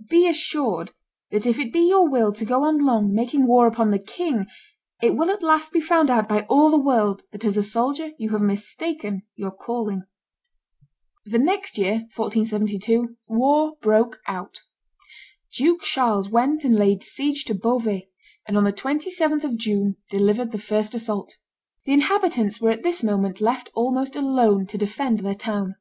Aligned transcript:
Be 0.10 0.26
assured 0.28 0.90
that 1.30 1.46
if 1.46 1.60
it 1.60 1.72
be 1.72 1.88
your 1.88 2.08
will 2.10 2.32
to 2.32 2.44
go 2.44 2.64
on 2.64 2.84
long 2.84 3.14
making 3.14 3.46
war 3.46 3.68
upon 3.68 3.92
the 3.92 4.00
king, 4.00 4.46
it 5.00 5.14
will 5.14 5.30
at 5.30 5.44
last 5.44 5.70
be 5.70 5.80
found 5.80 6.10
out 6.10 6.28
by 6.28 6.40
all 6.48 6.70
the 6.70 6.76
world 6.76 7.22
that 7.30 7.44
as 7.44 7.56
a 7.56 7.62
soldier 7.62 8.10
you 8.18 8.30
have 8.30 8.40
mistaken 8.40 9.22
your 9.36 9.52
calling." 9.52 10.02
The 11.24 11.38
next 11.38 11.78
year 11.78 12.08
(1472) 12.16 13.16
war 13.28 13.76
broke 13.80 14.18
out. 14.26 14.64
Duke 15.54 15.82
Charles 15.82 16.28
went 16.28 16.64
and 16.64 16.74
laid 16.74 17.04
siege 17.04 17.44
to 17.44 17.54
Beauvais, 17.54 18.08
and 18.48 18.56
on 18.56 18.64
the 18.64 18.72
27th 18.72 19.44
of 19.44 19.54
June 19.54 19.98
delivered 20.10 20.50
the 20.50 20.58
first 20.58 20.96
assault. 20.96 21.36
The 21.84 21.92
inhabitants 21.92 22.60
were 22.60 22.70
at 22.70 22.82
this 22.82 23.04
moment 23.04 23.40
left 23.40 23.70
almost 23.72 24.16
alone 24.16 24.66
to 24.66 24.76
defend 24.78 25.20
their 25.20 25.34
town. 25.36 25.76